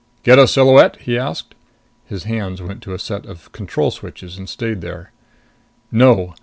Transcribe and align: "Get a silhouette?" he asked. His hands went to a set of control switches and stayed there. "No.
"Get 0.23 0.39
a 0.39 0.47
silhouette?" 0.47 0.95
he 1.01 1.15
asked. 1.15 1.53
His 2.07 2.23
hands 2.23 2.59
went 2.59 2.81
to 2.81 2.93
a 2.95 2.97
set 2.97 3.27
of 3.27 3.51
control 3.51 3.91
switches 3.91 4.35
and 4.35 4.49
stayed 4.49 4.81
there. 4.81 5.11
"No. 5.91 6.33